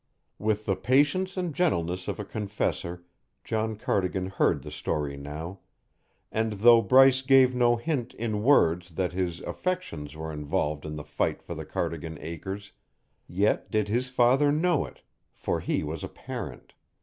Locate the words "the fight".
10.95-11.43